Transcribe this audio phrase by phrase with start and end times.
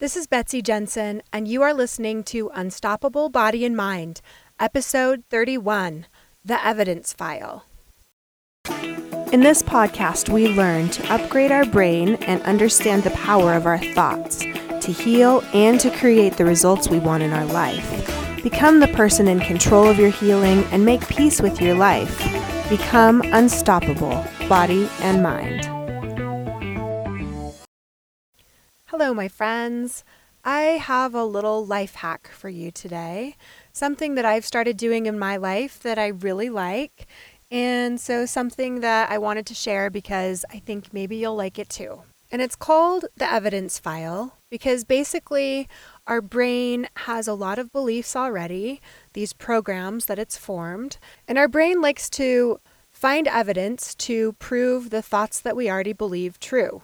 [0.00, 4.20] This is Betsy Jensen, and you are listening to Unstoppable Body and Mind,
[4.60, 6.06] Episode 31
[6.44, 7.64] The Evidence File.
[9.32, 13.78] In this podcast, we learn to upgrade our brain and understand the power of our
[13.78, 18.40] thoughts to heal and to create the results we want in our life.
[18.44, 22.16] Become the person in control of your healing and make peace with your life.
[22.68, 25.77] Become unstoppable, body and mind.
[28.90, 30.02] Hello, my friends.
[30.46, 33.36] I have a little life hack for you today.
[33.70, 37.06] Something that I've started doing in my life that I really like.
[37.50, 41.68] And so, something that I wanted to share because I think maybe you'll like it
[41.68, 42.00] too.
[42.32, 45.68] And it's called the evidence file because basically
[46.06, 48.80] our brain has a lot of beliefs already,
[49.12, 50.96] these programs that it's formed.
[51.28, 52.58] And our brain likes to
[52.90, 56.80] find evidence to prove the thoughts that we already believe true.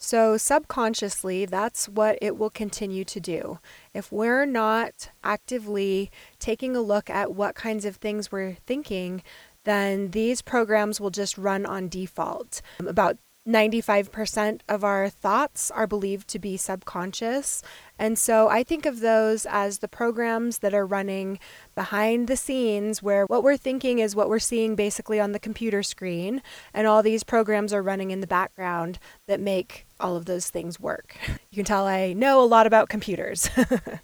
[0.00, 3.58] So, subconsciously, that's what it will continue to do.
[3.92, 9.24] If we're not actively taking a look at what kinds of things we're thinking,
[9.64, 12.62] then these programs will just run on default.
[12.78, 17.62] Um, about 95% of our thoughts are believed to be subconscious.
[17.98, 21.38] And so I think of those as the programs that are running
[21.74, 25.82] behind the scenes, where what we're thinking is what we're seeing basically on the computer
[25.82, 26.42] screen.
[26.74, 30.78] And all these programs are running in the background that make all of those things
[30.78, 31.16] work.
[31.50, 33.48] You can tell I know a lot about computers.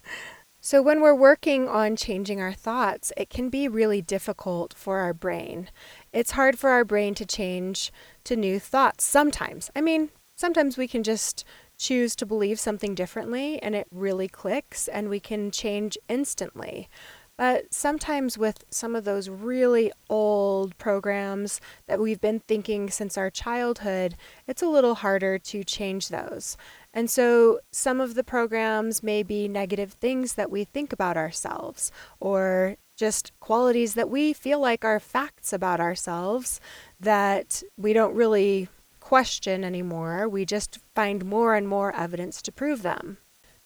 [0.65, 5.13] So, when we're working on changing our thoughts, it can be really difficult for our
[5.13, 5.69] brain.
[6.11, 9.69] It's hard for our brain to change to new thoughts sometimes.
[9.75, 11.45] I mean, sometimes we can just
[11.77, 16.89] choose to believe something differently and it really clicks and we can change instantly.
[17.37, 23.29] But sometimes, with some of those really old programs that we've been thinking since our
[23.29, 24.15] childhood,
[24.47, 26.55] it's a little harder to change those.
[26.95, 31.91] And so, some of the programs may be negative things that we think about ourselves,
[32.21, 36.61] or just qualities that we feel like are facts about ourselves
[36.97, 38.69] that we don't really
[39.01, 40.29] question anymore.
[40.29, 43.17] We just find more and more evidence to prove them.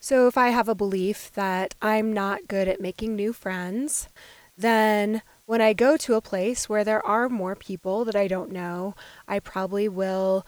[0.01, 4.09] So if I have a belief that I'm not good at making new friends,
[4.57, 8.51] then when I go to a place where there are more people that I don't
[8.51, 8.95] know,
[9.27, 10.45] I probably will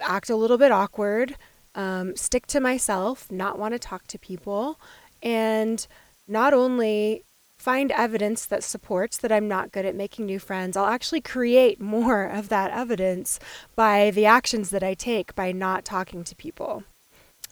[0.00, 1.36] act a little bit awkward,
[1.74, 4.78] um, stick to myself, not want to talk to people,
[5.22, 5.86] and
[6.26, 7.24] not only
[7.58, 11.80] find evidence that supports that I'm not good at making new friends, I'll actually create
[11.96, 13.38] more of that evidence
[13.74, 16.84] by the actions that I take by not talking to people.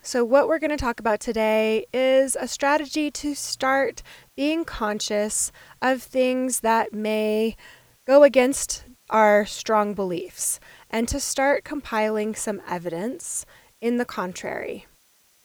[0.05, 4.03] So, what we're going to talk about today is a strategy to start
[4.37, 7.57] being conscious of things that may
[8.05, 10.59] go against our strong beliefs
[10.91, 13.47] and to start compiling some evidence
[13.83, 14.87] in the contrary.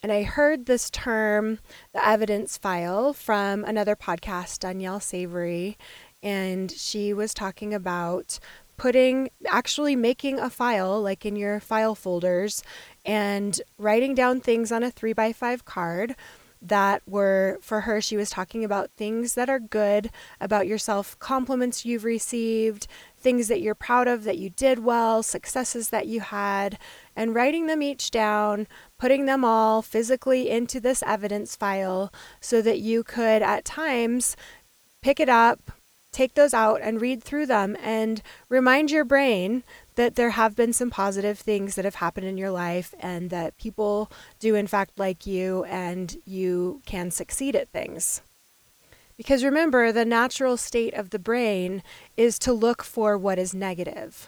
[0.01, 1.57] And I heard this term,
[1.91, 5.75] the evidence file, from another podcast, Danielle Savory,
[6.21, 8.39] and she was talking about
[8.77, 12.63] putting actually making a file like in your file folders
[13.03, 16.15] and writing down things on a three by five card
[16.61, 20.09] that were for her she was talking about things that are good
[20.39, 22.87] about yourself compliments you've received
[23.19, 26.77] things that you're proud of that you did well successes that you had
[27.15, 32.79] and writing them each down putting them all physically into this evidence file so that
[32.79, 34.35] you could at times
[35.01, 35.71] pick it up
[36.17, 39.63] take those out and read through them and remind your brain
[39.93, 43.55] that there have been some positive things that have happened in your life and that
[43.59, 48.23] people do, in fact, like you and you can succeed at things.
[49.15, 51.83] Because remember, the natural state of the brain
[52.17, 54.27] is to look for what is negative.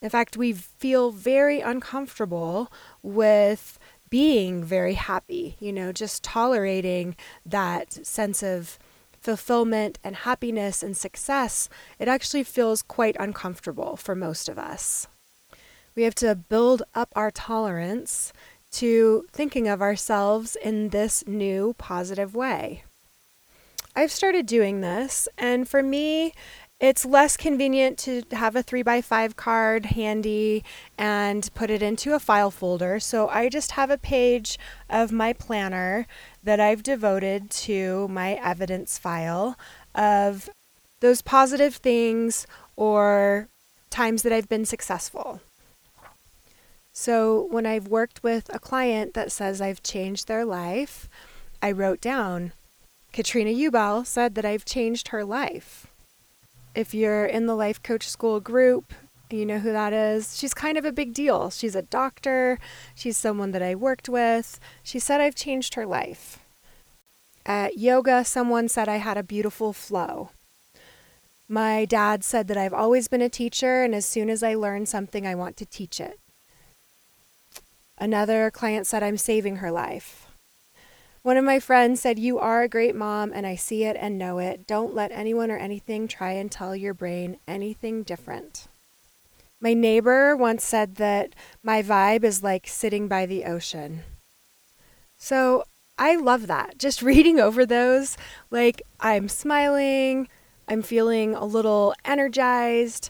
[0.00, 2.70] In fact, we feel very uncomfortable
[3.02, 3.76] with
[4.08, 8.78] being very happy, you know, just tolerating that sense of
[9.24, 15.08] fulfillment and happiness and success, it actually feels quite uncomfortable for most of us.
[15.96, 18.34] We have to build up our tolerance
[18.72, 22.84] to thinking of ourselves in this new positive way.
[23.96, 26.34] I've started doing this, and for me,
[26.80, 30.64] it's less convenient to have a 3x5 card handy
[30.98, 32.98] and put it into a file folder.
[33.00, 34.58] So I just have a page
[34.90, 36.06] of my planner
[36.42, 39.56] that I've devoted to my evidence file
[39.94, 40.50] of
[41.00, 42.46] those positive things
[42.76, 43.48] or
[43.90, 45.40] times that I've been successful.
[46.92, 51.08] So when I've worked with a client that says I've changed their life,
[51.62, 52.52] I wrote down
[53.12, 55.86] Katrina Ubell said that I've changed her life
[56.74, 58.92] if you're in the Life Coach School group,
[59.30, 60.38] You know who that is?
[60.38, 61.50] She's kind of a big deal.
[61.50, 62.58] She's a doctor,
[62.94, 64.60] she's someone that I worked with.
[64.82, 66.38] She said I've changed her life.
[67.46, 70.30] At yoga, someone said I had a beautiful flow.
[71.48, 74.86] My dad said that I've always been a teacher, and as soon as I learn
[74.86, 76.18] something, I want to teach it.
[77.98, 80.23] Another client said I'm saving her life.
[81.24, 84.18] One of my friends said, You are a great mom, and I see it and
[84.18, 84.66] know it.
[84.66, 88.68] Don't let anyone or anything try and tell your brain anything different.
[89.58, 94.02] My neighbor once said that my vibe is like sitting by the ocean.
[95.16, 95.64] So
[95.96, 96.76] I love that.
[96.76, 98.18] Just reading over those,
[98.50, 100.28] like I'm smiling,
[100.68, 103.08] I'm feeling a little energized.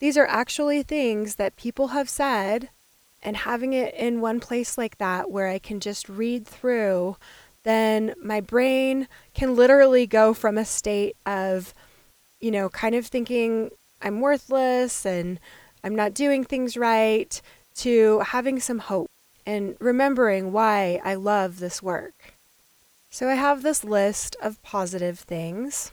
[0.00, 2.68] These are actually things that people have said,
[3.22, 7.16] and having it in one place like that where I can just read through,
[7.64, 11.74] then my brain can literally go from a state of,
[12.40, 13.70] you know, kind of thinking
[14.00, 15.40] I'm worthless and
[15.82, 17.40] I'm not doing things right,
[17.76, 19.08] to having some hope
[19.46, 22.34] and remembering why I love this work.
[23.10, 25.92] So I have this list of positive things.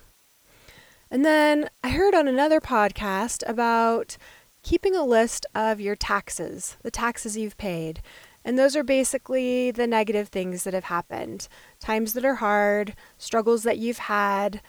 [1.10, 4.18] And then I heard on another podcast about
[4.64, 8.02] keeping a list of your taxes, the taxes you've paid.
[8.44, 11.48] And those are basically the negative things that have happened
[11.80, 14.62] times that are hard, struggles that you've had,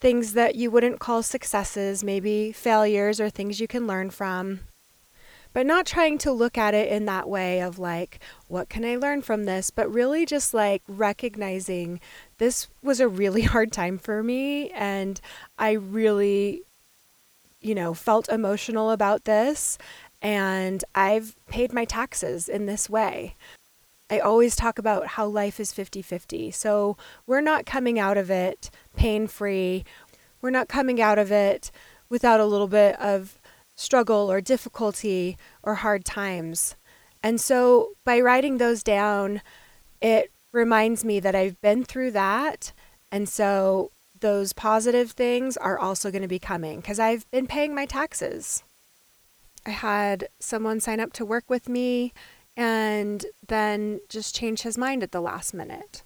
[0.00, 4.60] things that you wouldn't call successes, maybe failures or things you can learn from.
[5.52, 8.96] But not trying to look at it in that way of like, what can I
[8.96, 9.70] learn from this?
[9.70, 12.00] But really just like recognizing
[12.38, 14.70] this was a really hard time for me.
[14.70, 15.20] And
[15.58, 16.62] I really,
[17.60, 19.76] you know, felt emotional about this.
[20.22, 23.36] And I've paid my taxes in this way.
[24.10, 26.50] I always talk about how life is 50 50.
[26.50, 26.96] So
[27.26, 29.84] we're not coming out of it pain free.
[30.42, 31.70] We're not coming out of it
[32.08, 33.40] without a little bit of
[33.76, 36.76] struggle or difficulty or hard times.
[37.22, 39.42] And so by writing those down,
[40.00, 42.72] it reminds me that I've been through that.
[43.12, 47.74] And so those positive things are also going to be coming because I've been paying
[47.74, 48.64] my taxes.
[49.66, 52.12] I had someone sign up to work with me
[52.56, 56.02] and then just change his mind at the last minute.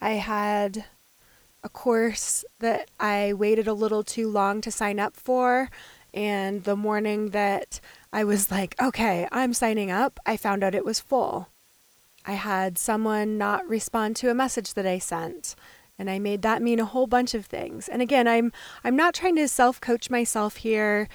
[0.00, 0.84] I had
[1.64, 5.70] a course that I waited a little too long to sign up for.
[6.14, 7.80] And the morning that
[8.12, 11.48] I was like, okay, I'm signing up, I found out it was full.
[12.24, 15.54] I had someone not respond to a message that I sent.
[15.98, 17.88] And I made that mean a whole bunch of things.
[17.88, 18.52] And again, I'm
[18.84, 21.08] I'm not trying to self-coach myself here.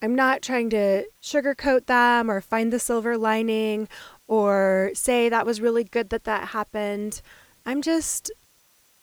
[0.00, 3.88] I'm not trying to sugarcoat them or find the silver lining
[4.26, 7.20] or say that was really good that that happened.
[7.66, 8.30] I'm just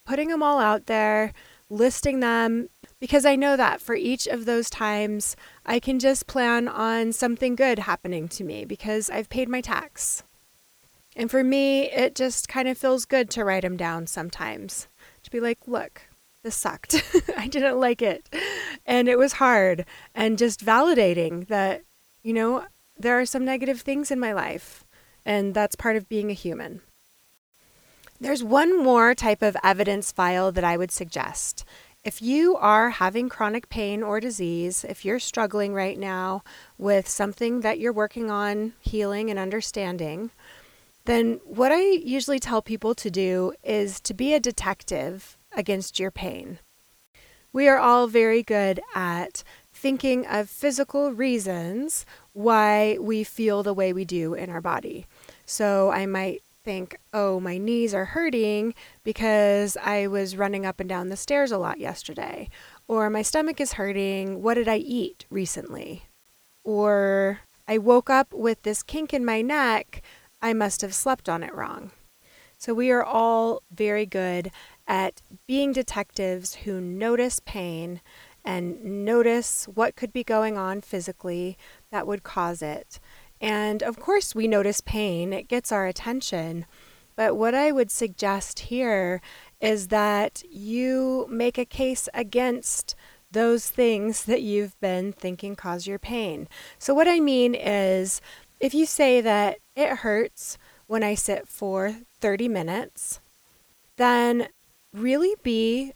[0.06, 1.34] putting them all out there,
[1.70, 2.70] listing them,
[3.00, 7.56] because I know that for each of those times, I can just plan on something
[7.56, 10.24] good happening to me because I've paid my tax.
[11.16, 14.88] And for me, it just kind of feels good to write them down sometimes.
[15.24, 16.04] To be like, look,
[16.46, 17.04] this sucked.
[17.38, 18.34] I didn't like it.
[18.86, 19.86] And it was hard.
[20.14, 21.82] And just validating that,
[22.24, 22.66] you know,
[22.98, 24.86] there are some negative things in my life.
[25.26, 26.82] And that's part of being a human.
[28.22, 31.66] There's one more type of evidence file that I would suggest.
[32.04, 36.44] If you are having chronic pain or disease, if you're struggling right now
[36.78, 40.30] with something that you're working on healing and understanding,
[41.06, 46.12] then what I usually tell people to do is to be a detective against your
[46.12, 46.60] pain.
[47.54, 53.94] We are all very good at thinking of physical reasons why we feel the way
[53.94, 55.06] we do in our body.
[55.46, 60.90] So I might think, oh, my knees are hurting because I was running up and
[60.90, 62.50] down the stairs a lot yesterday.
[62.88, 64.42] Or my stomach is hurting.
[64.42, 66.04] What did I eat recently?
[66.64, 70.02] Or I woke up with this kink in my neck.
[70.42, 71.92] I must have slept on it wrong.
[72.58, 74.52] So we are all very good
[74.88, 78.02] at being detectives who notice pain
[78.44, 81.58] and notice what could be going on physically
[81.92, 83.00] that would cause it.
[83.42, 86.66] And of course, we notice pain, it gets our attention.
[87.16, 89.22] But what I would suggest here
[89.62, 92.96] is that you make a case against
[93.32, 96.48] those things that you've been thinking cause your pain.
[96.78, 98.22] So, what I mean is,
[98.60, 103.20] if you say that it hurts when I sit for 30 minutes,
[103.98, 104.48] then
[104.96, 105.94] really be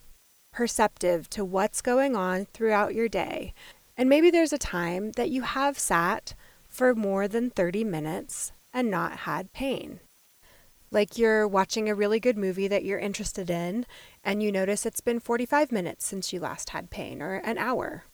[0.51, 3.53] perceptive to what's going on throughout your day.
[3.97, 6.33] And maybe there's a time that you have sat
[6.67, 9.99] for more than 30 minutes and not had pain.
[10.91, 13.85] Like you're watching a really good movie that you're interested in,
[14.23, 18.05] and you notice it's been 45 minutes since you last had pain, or an hour.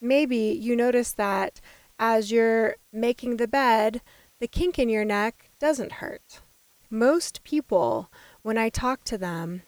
[0.00, 1.60] Maybe you notice that
[1.98, 4.00] as you're making the bed,
[4.38, 6.40] the kink in your neck doesn't hurt.
[6.88, 8.10] Most people,
[8.42, 9.62] when I talk to them,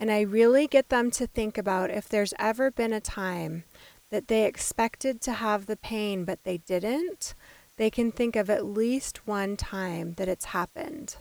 [0.00, 3.64] and I really get them to think about if there's ever been a time
[4.10, 7.34] that they expected to have the pain but they didn't,
[7.76, 11.16] they can think of at least one time that it's happened.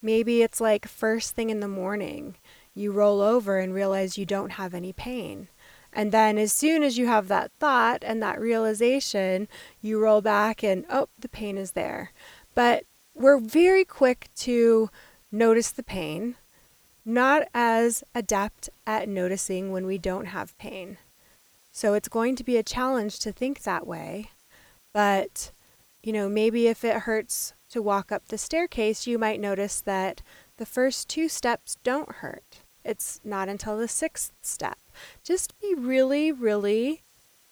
[0.00, 2.36] Maybe it's like first thing in the morning,
[2.74, 5.48] you roll over and realize you don't have any pain.
[5.92, 9.48] And then, as soon as you have that thought and that realization,
[9.80, 12.12] you roll back and, oh, the pain is there.
[12.54, 14.88] But we're very quick to
[15.32, 16.36] notice the pain,
[17.04, 20.98] not as adept at noticing when we don't have pain.
[21.72, 24.30] So it's going to be a challenge to think that way.
[24.92, 25.52] But,
[26.02, 30.22] you know, maybe if it hurts to walk up the staircase, you might notice that
[30.56, 32.58] the first two steps don't hurt.
[32.84, 34.78] It's not until the sixth step.
[35.22, 37.02] Just be really, really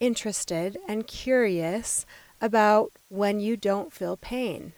[0.01, 2.07] interested and curious
[2.41, 4.73] about when you don't feel pain.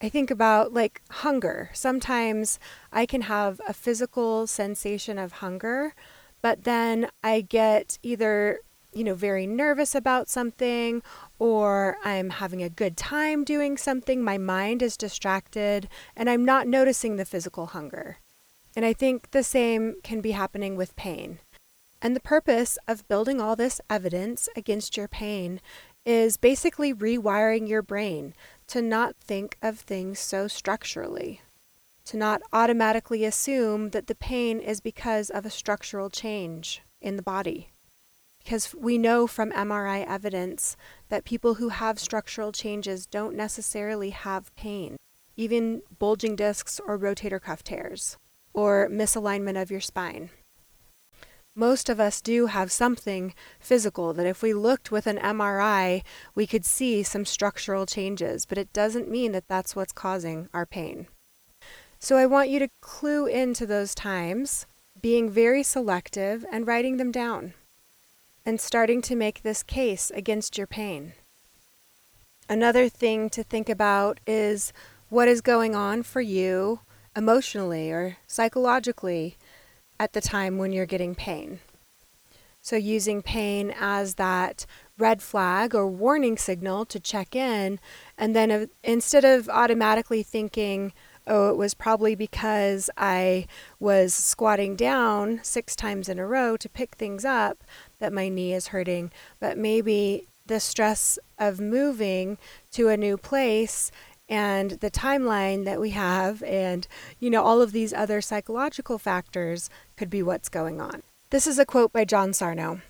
[0.00, 1.70] I think about like hunger.
[1.72, 2.58] Sometimes
[2.92, 5.94] I can have a physical sensation of hunger,
[6.42, 8.60] but then I get either,
[8.92, 11.02] you know, very nervous about something
[11.38, 14.22] or I'm having a good time doing something.
[14.22, 18.18] My mind is distracted and I'm not noticing the physical hunger.
[18.74, 21.38] And I think the same can be happening with pain.
[22.02, 25.62] And the purpose of building all this evidence against your pain
[26.04, 28.34] is basically rewiring your brain
[28.68, 31.40] to not think of things so structurally,
[32.04, 37.22] to not automatically assume that the pain is because of a structural change in the
[37.22, 37.70] body.
[38.38, 40.76] Because we know from MRI evidence
[41.08, 44.96] that people who have structural changes don't necessarily have pain,
[45.36, 48.16] even bulging discs or rotator cuff tears
[48.52, 50.30] or misalignment of your spine.
[51.58, 56.02] Most of us do have something physical that if we looked with an MRI,
[56.34, 60.66] we could see some structural changes, but it doesn't mean that that's what's causing our
[60.66, 61.06] pain.
[61.98, 64.66] So I want you to clue into those times,
[65.00, 67.54] being very selective and writing them down,
[68.44, 71.14] and starting to make this case against your pain.
[72.50, 74.74] Another thing to think about is
[75.08, 76.80] what is going on for you
[77.16, 79.38] emotionally or psychologically
[79.98, 81.60] at the time when you're getting pain.
[82.62, 84.66] So, using pain as that
[84.98, 87.78] red flag or warning signal to check in,
[88.18, 90.92] and then uh, instead of automatically thinking,
[91.28, 93.46] oh, it was probably because I
[93.78, 97.62] was squatting down six times in a row to pick things up
[97.98, 102.38] that my knee is hurting, but maybe the stress of moving
[102.72, 103.90] to a new place
[104.28, 109.70] and the timeline that we have and you know all of these other psychological factors
[109.96, 111.02] could be what's going on.
[111.30, 112.80] This is a quote by John Sarno.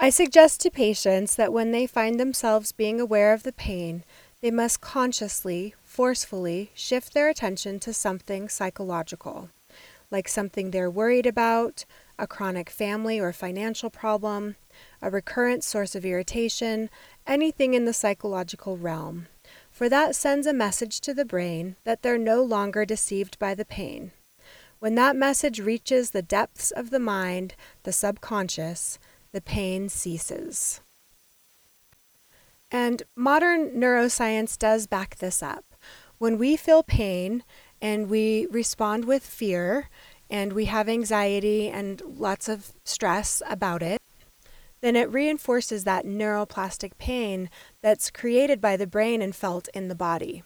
[0.00, 4.04] I suggest to patients that when they find themselves being aware of the pain,
[4.40, 9.50] they must consciously, forcefully shift their attention to something psychological,
[10.10, 11.84] like something they're worried about,
[12.16, 14.54] a chronic family or financial problem,
[15.02, 16.90] a recurrent source of irritation,
[17.26, 19.26] anything in the psychological realm
[19.78, 23.64] for that sends a message to the brain that they're no longer deceived by the
[23.64, 24.10] pain.
[24.80, 27.54] When that message reaches the depths of the mind,
[27.84, 28.98] the subconscious,
[29.30, 30.80] the pain ceases.
[32.72, 35.64] And modern neuroscience does back this up.
[36.18, 37.44] When we feel pain
[37.80, 39.90] and we respond with fear
[40.28, 44.02] and we have anxiety and lots of stress about it,
[44.80, 47.50] then it reinforces that neuroplastic pain
[47.82, 50.42] that's created by the brain and felt in the body.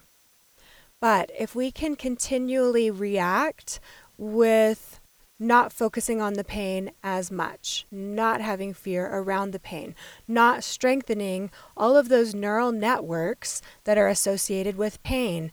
[0.99, 3.79] But if we can continually react
[4.17, 4.99] with
[5.39, 9.95] not focusing on the pain as much, not having fear around the pain,
[10.27, 15.51] not strengthening all of those neural networks that are associated with pain.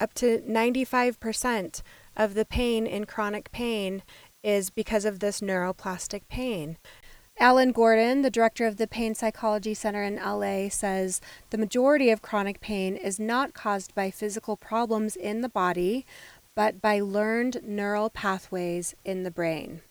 [0.00, 1.82] Up to 95%
[2.16, 4.02] of the pain in chronic pain
[4.42, 6.78] is because of this neuroplastic pain.
[7.38, 12.22] Alan Gordon, the director of the Pain Psychology Center in LA, says the majority of
[12.22, 16.06] chronic pain is not caused by physical problems in the body,
[16.54, 19.82] but by learned neural pathways in the brain.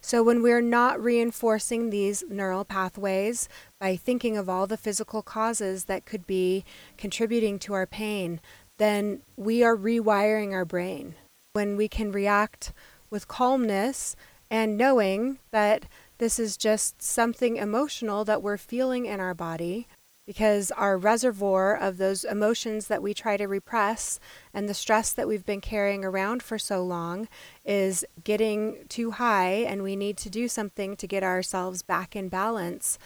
[0.00, 3.48] So, when we're not reinforcing these neural pathways
[3.80, 6.64] by thinking of all the physical causes that could be
[6.96, 8.40] contributing to our pain,
[8.78, 11.16] then we are rewiring our brain.
[11.54, 12.72] When we can react
[13.10, 14.14] with calmness
[14.48, 15.86] and knowing that
[16.18, 19.86] this is just something emotional that we're feeling in our body
[20.26, 24.18] because our reservoir of those emotions that we try to repress
[24.52, 27.28] and the stress that we've been carrying around for so long
[27.64, 32.28] is getting too high and we need to do something to get ourselves back in
[32.28, 32.98] balance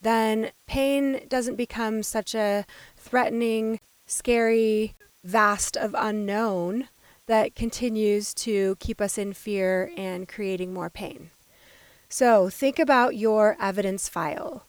[0.00, 2.64] then pain doesn't become such a
[2.96, 4.94] threatening, scary,
[5.24, 6.88] vast of unknown
[7.26, 11.30] that continues to keep us in fear and creating more pain.
[12.08, 14.66] So think about your evidence file.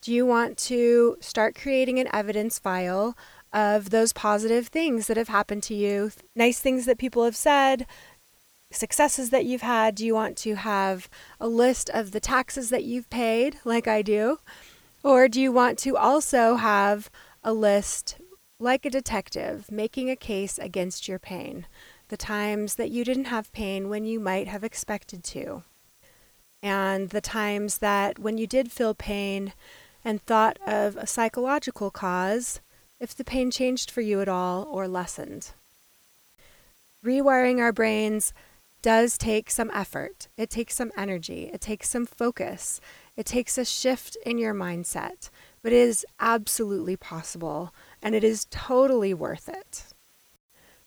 [0.00, 3.16] Do you want to start creating an evidence file
[3.52, 7.86] of those positive things that have happened to you, nice things that people have said,
[8.72, 9.94] successes that you've had?
[9.94, 14.02] Do you want to have a list of the taxes that you've paid, like I
[14.02, 14.38] do?
[15.02, 17.10] Or do you want to also have
[17.42, 18.18] a list,
[18.58, 21.66] like a detective, making a case against your pain?
[22.08, 25.62] The times that you didn't have pain when you might have expected to.
[26.62, 29.52] And the times that when you did feel pain
[30.04, 32.60] and thought of a psychological cause,
[32.98, 35.52] if the pain changed for you at all or lessened.
[37.04, 38.34] Rewiring our brains
[38.82, 40.28] does take some effort.
[40.36, 41.50] It takes some energy.
[41.52, 42.80] It takes some focus.
[43.16, 45.30] It takes a shift in your mindset,
[45.62, 49.84] but it is absolutely possible and it is totally worth it.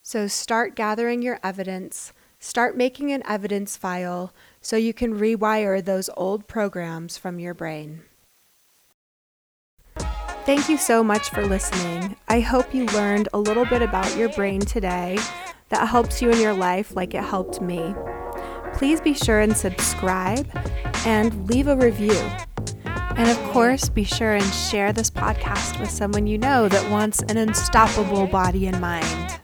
[0.01, 6.09] So start gathering your evidence, start making an evidence file so you can rewire those
[6.17, 8.01] old programs from your brain.
[10.45, 12.15] Thank you so much for listening.
[12.27, 15.19] I hope you learned a little bit about your brain today
[15.69, 17.93] that helps you in your life like it helped me.
[18.73, 20.49] Please be sure and subscribe
[21.05, 22.19] and leave a review.
[22.85, 27.21] And of course, be sure and share this podcast with someone you know that wants
[27.23, 29.42] an unstoppable body and mind.